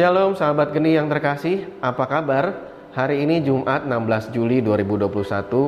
[0.00, 2.72] Shalom sahabat geni yang terkasih, apa kabar?
[2.96, 5.12] Hari ini Jumat 16 Juli 2021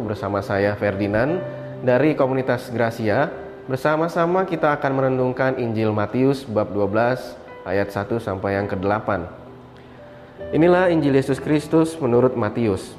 [0.09, 1.37] bersama saya Ferdinand
[1.85, 3.29] dari komunitas Gracia.
[3.69, 9.29] Bersama-sama kita akan merenungkan Injil Matius bab 12 ayat 1 sampai yang ke-8.
[10.57, 12.97] Inilah Injil Yesus Kristus menurut Matius.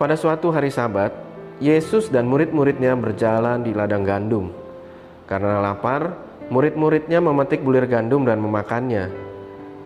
[0.00, 1.12] Pada suatu hari Sabat,
[1.60, 4.48] Yesus dan murid-muridnya berjalan di ladang gandum.
[5.28, 6.16] Karena lapar,
[6.48, 9.31] murid-muridnya memetik bulir gandum dan memakannya.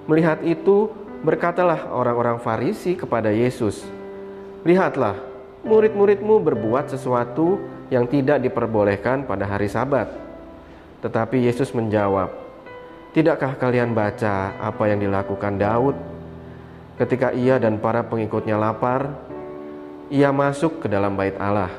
[0.06, 0.86] Melihat itu,
[1.26, 3.82] berkatalah orang-orang Farisi kepada Yesus,
[4.62, 5.18] "Lihatlah,
[5.66, 7.58] murid-muridmu berbuat sesuatu
[7.90, 10.06] yang tidak diperbolehkan pada hari Sabat."
[11.02, 12.30] Tetapi Yesus menjawab,
[13.18, 15.98] "Tidakkah kalian baca apa yang dilakukan Daud
[17.02, 19.10] ketika ia dan para pengikutnya lapar?
[20.06, 21.74] Ia masuk ke dalam bait Allah,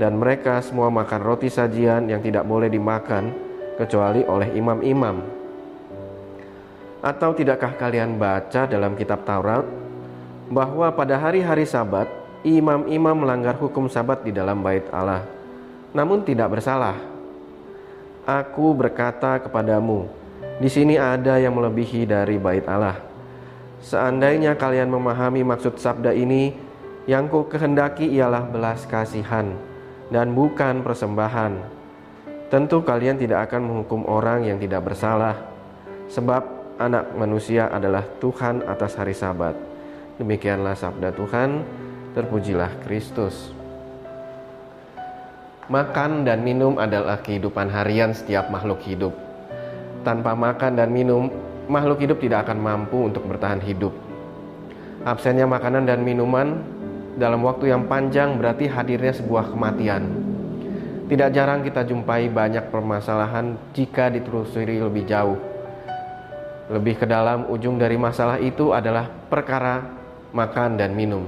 [0.00, 3.36] dan mereka semua makan roti sajian yang tidak boleh dimakan
[3.76, 5.39] kecuali oleh imam-imam."
[7.00, 9.64] Atau tidakkah kalian baca dalam kitab Taurat
[10.52, 12.12] bahwa pada hari-hari Sabat
[12.44, 15.24] imam-imam melanggar hukum Sabat di dalam bait Allah,
[15.96, 17.00] namun tidak bersalah?
[18.28, 20.12] Aku berkata kepadamu,
[20.60, 23.00] di sini ada yang melebihi dari bait Allah.
[23.80, 26.52] Seandainya kalian memahami maksud sabda ini,
[27.08, 29.56] yang ku kehendaki ialah belas kasihan
[30.12, 31.80] dan bukan persembahan.
[32.52, 35.32] Tentu kalian tidak akan menghukum orang yang tidak bersalah,
[36.12, 39.52] sebab anak manusia adalah Tuhan atas hari sabat.
[40.16, 41.60] Demikianlah sabda Tuhan,
[42.16, 43.52] terpujilah Kristus.
[45.68, 49.14] Makan dan minum adalah kehidupan harian setiap makhluk hidup.
[50.02, 51.28] Tanpa makan dan minum,
[51.68, 53.92] makhluk hidup tidak akan mampu untuk bertahan hidup.
[55.04, 56.64] Absennya makanan dan minuman
[57.20, 60.02] dalam waktu yang panjang berarti hadirnya sebuah kematian.
[61.06, 65.49] Tidak jarang kita jumpai banyak permasalahan jika ditelusuri lebih jauh
[66.70, 69.82] lebih ke dalam ujung dari masalah itu adalah perkara
[70.30, 71.26] makan dan minum.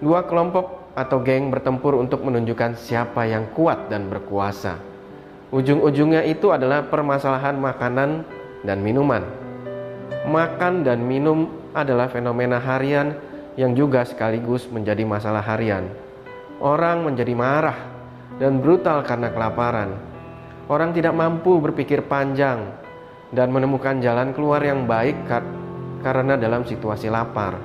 [0.00, 4.80] Dua kelompok atau geng bertempur untuk menunjukkan siapa yang kuat dan berkuasa.
[5.52, 8.24] Ujung-ujungnya itu adalah permasalahan makanan
[8.64, 9.20] dan minuman.
[10.24, 13.12] Makan dan minum adalah fenomena harian
[13.60, 15.84] yang juga sekaligus menjadi masalah harian.
[16.56, 17.76] Orang menjadi marah
[18.40, 20.00] dan brutal karena kelaparan.
[20.66, 22.85] Orang tidak mampu berpikir panjang
[23.34, 25.26] dan menemukan jalan keluar yang baik
[26.02, 27.58] karena dalam situasi lapar.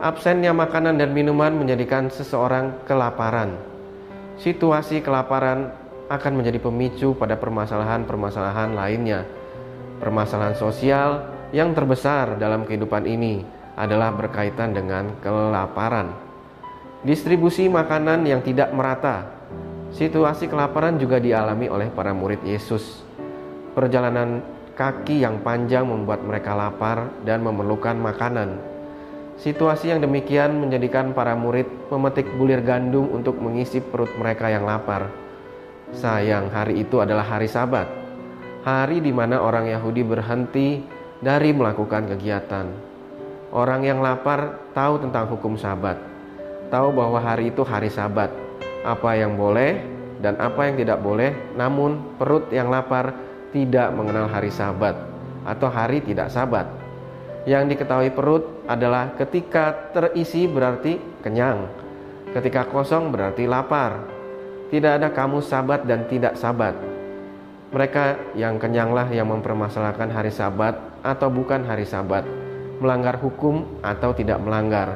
[0.00, 3.52] Absennya makanan dan minuman menjadikan seseorang kelaparan.
[4.40, 5.70] Situasi kelaparan
[6.08, 9.28] akan menjadi pemicu pada permasalahan-permasalahan lainnya.
[10.00, 13.44] Permasalahan sosial yang terbesar dalam kehidupan ini
[13.76, 16.16] adalah berkaitan dengan kelaparan.
[17.04, 19.28] Distribusi makanan yang tidak merata.
[19.92, 23.10] Situasi kelaparan juga dialami oleh para murid Yesus
[23.70, 24.42] Perjalanan
[24.74, 28.56] kaki yang panjang membuat mereka lapar dan memerlukan makanan.
[29.40, 35.08] Situasi yang demikian menjadikan para murid memetik bulir gandum untuk mengisi perut mereka yang lapar.
[35.96, 37.88] Sayang, hari itu adalah hari Sabat,
[38.64, 40.84] hari di mana orang Yahudi berhenti
[41.20, 42.66] dari melakukan kegiatan.
[43.50, 45.98] Orang yang lapar tahu tentang hukum Sabat,
[46.68, 48.32] tahu bahwa hari itu hari Sabat,
[48.84, 49.82] apa yang boleh
[50.20, 54.94] dan apa yang tidak boleh, namun perut yang lapar tidak mengenal hari Sabat
[55.44, 56.66] atau hari tidak Sabat.
[57.48, 61.66] Yang diketahui perut adalah ketika terisi berarti kenyang,
[62.36, 64.18] ketika kosong berarti lapar.
[64.70, 66.78] Tidak ada kamu Sabat dan tidak Sabat.
[67.74, 72.22] Mereka yang kenyanglah yang mempermasalahkan hari Sabat atau bukan hari Sabat,
[72.78, 74.94] melanggar hukum atau tidak melanggar.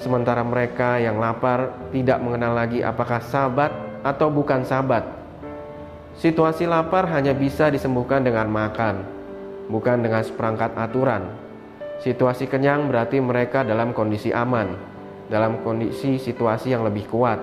[0.00, 3.68] Sementara mereka yang lapar tidak mengenal lagi apakah Sabat
[4.00, 5.19] atau bukan Sabat
[6.18, 9.06] Situasi lapar hanya bisa disembuhkan dengan makan,
[9.70, 11.30] bukan dengan seperangkat aturan.
[12.00, 14.72] Situasi kenyang berarti mereka dalam kondisi aman,
[15.30, 17.38] dalam kondisi situasi yang lebih kuat,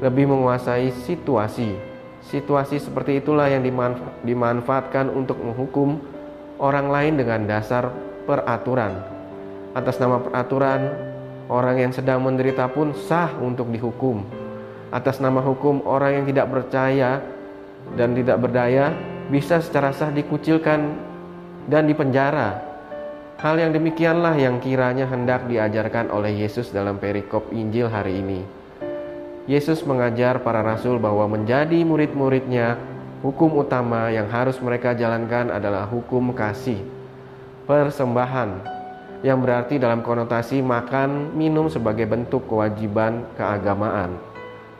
[0.00, 1.76] lebih menguasai situasi.
[2.20, 3.64] Situasi seperti itulah yang
[4.24, 6.00] dimanfaatkan untuk menghukum
[6.60, 7.88] orang lain dengan dasar
[8.28, 8.92] peraturan.
[9.72, 10.90] Atas nama peraturan,
[11.48, 14.22] orang yang sedang menderita pun sah untuk dihukum.
[14.92, 17.22] Atas nama hukum, orang yang tidak percaya
[17.94, 18.94] dan tidak berdaya
[19.30, 20.80] bisa secara sah dikucilkan
[21.70, 22.60] dan dipenjara.
[23.40, 28.44] Hal yang demikianlah yang kiranya hendak diajarkan oleh Yesus dalam perikop Injil hari ini.
[29.48, 32.76] Yesus mengajar para rasul bahwa menjadi murid-muridnya,
[33.24, 36.84] hukum utama yang harus mereka jalankan adalah hukum kasih,
[37.64, 38.60] persembahan,
[39.24, 44.20] yang berarti dalam konotasi makan minum sebagai bentuk kewajiban keagamaan,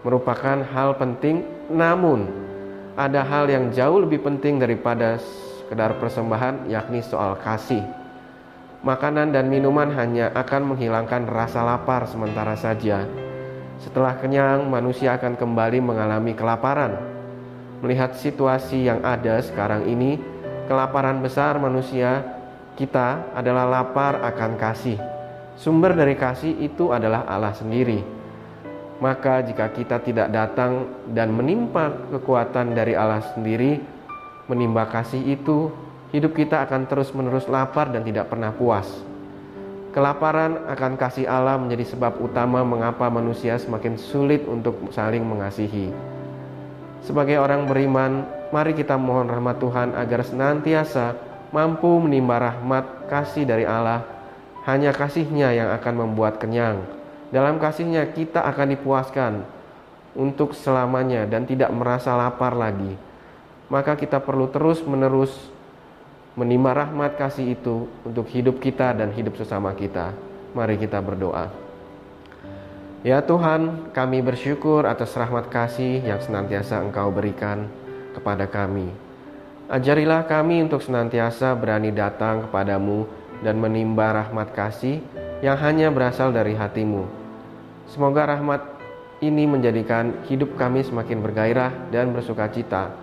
[0.05, 2.29] merupakan hal penting namun
[2.99, 7.83] ada hal yang jauh lebih penting daripada sekedar persembahan, yakni soal kasih.
[8.81, 13.05] Makanan dan minuman hanya akan menghilangkan rasa lapar sementara saja.
[13.81, 16.97] Setelah kenyang, manusia akan kembali mengalami kelaparan.
[17.85, 20.21] Melihat situasi yang ada sekarang ini,
[20.69, 22.25] kelaparan besar manusia
[22.77, 24.97] kita adalah lapar akan kasih.
[25.61, 28.20] Sumber dari kasih itu adalah Allah sendiri.
[29.01, 33.81] Maka, jika kita tidak datang dan menimpa kekuatan dari Allah sendiri,
[34.45, 35.73] menimba kasih itu,
[36.13, 38.85] hidup kita akan terus-menerus lapar dan tidak pernah puas.
[39.91, 45.91] Kelaparan akan kasih Allah menjadi sebab utama mengapa manusia semakin sulit untuk saling mengasihi.
[47.01, 51.17] Sebagai orang beriman, mari kita mohon rahmat Tuhan agar senantiasa
[51.51, 54.05] mampu menimba rahmat kasih dari Allah.
[54.69, 57.00] Hanya kasihnya yang akan membuat kenyang.
[57.31, 59.33] Dalam kasihnya kita akan dipuaskan
[60.19, 62.99] untuk selamanya dan tidak merasa lapar lagi.
[63.71, 65.31] Maka kita perlu terus-menerus
[66.35, 70.11] menimba rahmat kasih itu untuk hidup kita dan hidup sesama kita.
[70.59, 71.47] Mari kita berdoa.
[73.07, 77.71] Ya Tuhan, kami bersyukur atas rahmat kasih yang senantiasa Engkau berikan
[78.13, 78.91] kepada kami.
[79.71, 83.07] Ajarilah kami untuk senantiasa berani datang kepadamu
[83.41, 84.99] dan menimba rahmat kasih
[85.41, 87.20] yang hanya berasal dari hatimu.
[87.91, 88.63] Semoga rahmat
[89.19, 92.95] ini menjadikan hidup kami semakin bergairah dan bersukacita.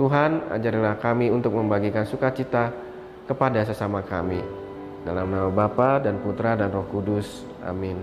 [0.00, 2.72] Tuhan, ajarilah kami untuk membagikan sukacita
[3.28, 4.40] kepada sesama kami.
[5.04, 7.44] Dalam nama Bapa dan Putra dan Roh Kudus.
[7.60, 8.00] Amin.